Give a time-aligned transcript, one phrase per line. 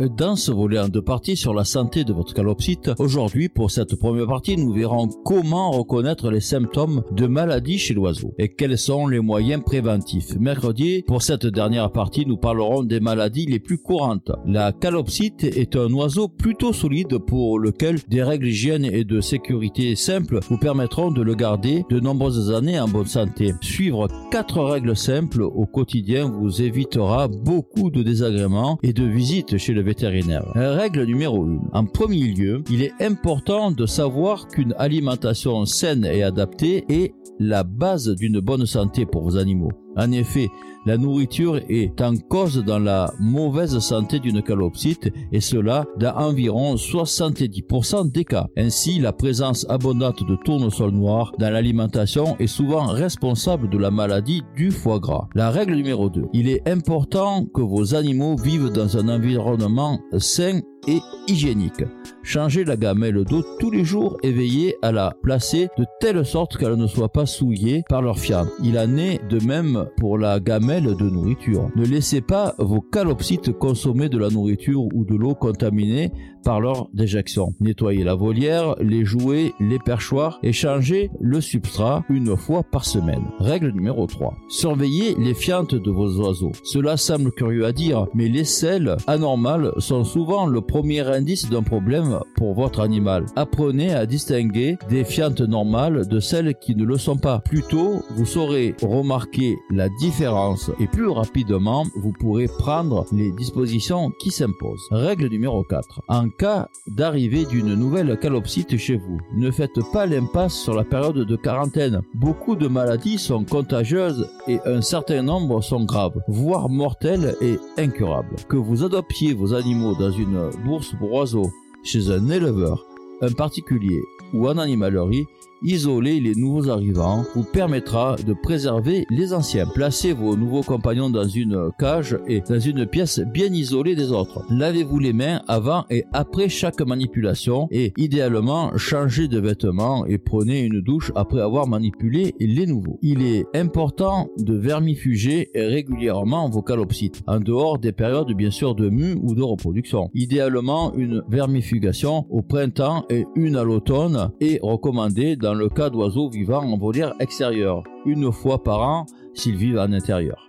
[0.00, 3.96] Dans ce volet en deux parties sur la santé de votre calopsite, aujourd'hui pour cette
[3.96, 9.08] première partie nous verrons comment reconnaître les symptômes de maladie chez l'oiseau et quels sont
[9.08, 10.36] les moyens préventifs.
[10.38, 14.30] Mercredi, pour cette dernière partie, nous parlerons des maladies les plus courantes.
[14.46, 19.96] La calopsite est un oiseau plutôt solide pour lequel des règles hygiène et de sécurité
[19.96, 23.52] simples vous permettront de le garder de nombreuses années en bonne santé.
[23.62, 29.72] Suivre quatre règles simples au quotidien vous évitera beaucoup de désagréments et de visites chez
[29.72, 30.44] le vétérinaire.
[30.54, 31.60] Règle numéro 1.
[31.72, 37.62] En premier lieu, il est important de savoir qu'une alimentation saine et adaptée est la
[37.62, 39.70] base d'une bonne santé pour vos animaux.
[39.98, 40.48] En effet,
[40.86, 46.76] la nourriture est en cause dans la mauvaise santé d'une calopsite et cela dans environ
[46.76, 48.46] 70% des cas.
[48.56, 54.42] Ainsi, la présence abondante de tournesol noir dans l'alimentation est souvent responsable de la maladie
[54.56, 55.28] du foie gras.
[55.34, 56.26] La règle numéro 2.
[56.32, 61.84] Il est important que vos animaux vivent dans un environnement sain et hygiénique.
[62.22, 66.56] Changez la gamelle d'eau tous les jours et veillez à la placer de telle sorte
[66.56, 68.48] qu'elle ne soit pas souillée par leur fiente.
[68.62, 71.68] Il en est de même pour la gamelle de nourriture.
[71.76, 76.12] Ne laissez pas vos calopsites consommer de la nourriture ou de l'eau contaminée
[76.48, 77.52] par leur déjection.
[77.60, 83.26] Nettoyez la volière, les jouets, les perchoirs et changez le substrat une fois par semaine.
[83.38, 84.34] Règle numéro 3.
[84.48, 86.52] Surveillez les fientes de vos oiseaux.
[86.64, 91.62] Cela semble curieux à dire, mais les selles anormales sont souvent le premier indice d'un
[91.62, 93.26] problème pour votre animal.
[93.36, 97.40] Apprenez à distinguer des fientes normales de celles qui ne le sont pas.
[97.40, 104.10] Plus tôt, vous saurez remarquer la différence et plus rapidement, vous pourrez prendre les dispositions
[104.18, 104.88] qui s'imposent.
[104.90, 106.00] Règle numéro 4.
[106.08, 111.16] En cas d'arrivée d'une nouvelle calopsite chez vous, ne faites pas l'impasse sur la période
[111.16, 112.00] de quarantaine.
[112.14, 118.36] Beaucoup de maladies sont contagieuses et un certain nombre sont graves, voire mortelles et incurables.
[118.48, 121.50] Que vous adoptiez vos animaux dans une bourse pour oiseaux,
[121.82, 122.86] chez un éleveur,
[123.20, 124.00] un particulier
[124.32, 125.26] ou en animalerie,
[125.62, 129.66] isoler les nouveaux arrivants vous permettra de préserver les anciens.
[129.66, 134.44] Placez vos nouveaux compagnons dans une cage et dans une pièce bien isolée des autres.
[134.50, 140.62] Lavez-vous les mains avant et après chaque manipulation et idéalement changez de vêtements et prenez
[140.62, 142.98] une douche après avoir manipulé les nouveaux.
[143.02, 148.88] Il est important de vermifuger régulièrement vos calopsites en dehors des périodes bien sûr de
[148.88, 150.10] mue ou de reproduction.
[150.14, 156.28] Idéalement une vermifugation au printemps et une à l'automne est recommandée dans le cas d'oiseaux
[156.28, 160.48] vivant en volière extérieure, une fois par an s'ils vivent en intérieur.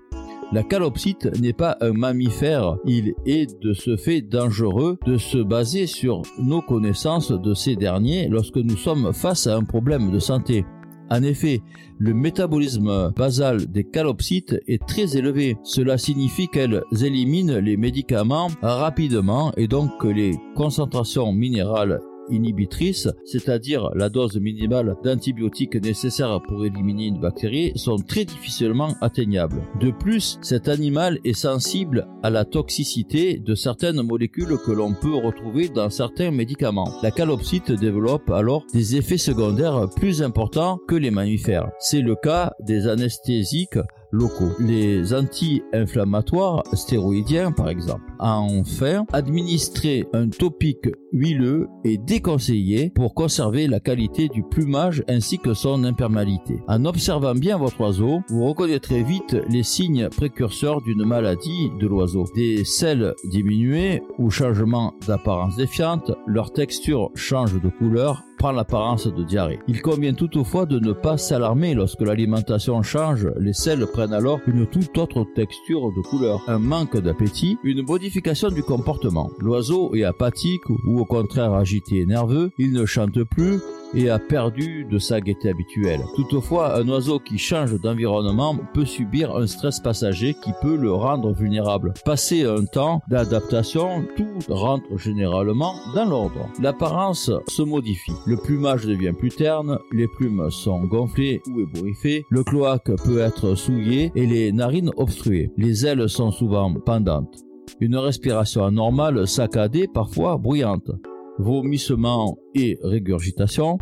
[0.52, 5.86] La calopsite n'est pas un mammifère, il est de ce fait dangereux de se baser
[5.86, 10.66] sur nos connaissances de ces derniers lorsque nous sommes face à un problème de santé.
[11.12, 11.62] En effet,
[12.00, 15.58] le métabolisme basal des calopsites est très élevé.
[15.64, 22.00] Cela signifie qu'elles éliminent les médicaments rapidement et donc que les concentrations minérales
[22.30, 29.62] inhibitrices, c'est-à-dire la dose minimale d'antibiotiques nécessaire pour éliminer une bactérie, sont très difficilement atteignables.
[29.80, 35.16] De plus, cet animal est sensible à la toxicité de certaines molécules que l'on peut
[35.16, 36.92] retrouver dans certains médicaments.
[37.04, 41.72] La calopsite développe alors des effets secondaires plus importants que les mammifères.
[41.80, 43.78] C'est le cas des anesthésiques
[44.12, 44.52] locaux.
[44.60, 48.04] Les anti-inflammatoires stéroïdiens par exemple.
[48.20, 55.54] Enfin, administrer un topique huileux est déconseillé pour conserver la qualité du plumage ainsi que
[55.54, 56.60] son imperméabilité.
[56.68, 62.26] En observant bien votre oiseau, vous reconnaîtrez vite les signes précurseurs d'une maladie de l'oiseau.
[62.36, 69.24] Des selles diminuées ou changement d'apparence défiante, leur texture change de couleur, prend l'apparence de
[69.24, 69.60] diarrhée.
[69.68, 74.66] Il convient toutefois de ne pas s'alarmer lorsque l'alimentation change, les selles prennent alors une
[74.66, 79.30] toute autre texture de couleur, un manque d'appétit, une modification du comportement.
[79.40, 83.60] L'oiseau est apathique ou au contraire agité et nerveux, il ne chante plus,
[83.94, 86.02] et a perdu de sa gaieté habituelle.
[86.16, 91.34] Toutefois, un oiseau qui change d'environnement peut subir un stress passager qui peut le rendre
[91.34, 91.94] vulnérable.
[92.06, 96.48] Passé un temps d'adaptation, tout rentre généralement dans l'ordre.
[96.62, 98.14] L'apparence se modifie.
[98.26, 103.56] Le plumage devient plus terne, les plumes sont gonflées ou ébouriffées, le cloaque peut être
[103.56, 105.52] souillé et les narines obstruées.
[105.58, 107.49] Les ailes sont souvent pendantes.
[107.80, 110.92] Une respiration anormale, saccadée, parfois bruyante.
[111.38, 113.78] Vomissements et régurgitation,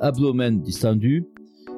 [0.00, 1.26] abdomen distendu,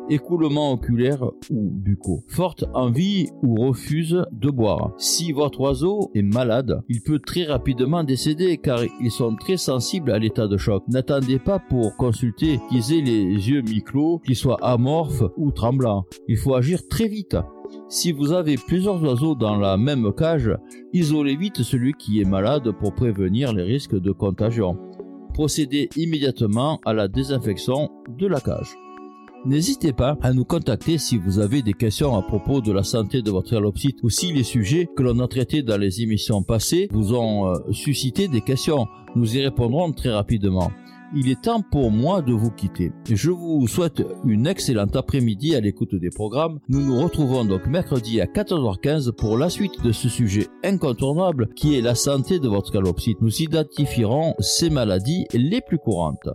[0.09, 4.93] écoulement oculaire ou bucaux, forte envie ou refuse de boire.
[4.99, 10.13] Si votre oiseau est malade, il peut très rapidement décéder car ils sont très sensibles
[10.13, 10.83] à l'état de choc.
[10.89, 16.05] N'attendez pas pour consulter qu'ils aient les yeux mi-clos, qu'ils soient amorphes ou tremblants.
[16.29, 17.37] Il faut agir très vite.
[17.89, 20.51] Si vous avez plusieurs oiseaux dans la même cage,
[20.93, 24.79] isolez vite celui qui est malade pour prévenir les risques de contagion.
[25.33, 28.77] Procédez immédiatement à la désinfection de la cage.
[29.47, 33.21] N'hésitez pas à nous contacter si vous avez des questions à propos de la santé
[33.21, 36.89] de votre halopsite ou si les sujets que l'on a traités dans les émissions passées
[36.91, 38.87] vous ont euh, suscité des questions.
[39.15, 40.73] Nous y répondrons très rapidement.
[41.15, 42.91] Il est temps pour moi de vous quitter.
[43.09, 46.59] Je vous souhaite une excellente après-midi à l'écoute des programmes.
[46.71, 51.77] Nous nous retrouvons donc mercredi à 14h15 pour la suite de ce sujet incontournable qui
[51.77, 53.21] est la santé de votre calopsite.
[53.21, 56.31] Nous identifierons ces maladies les plus courantes.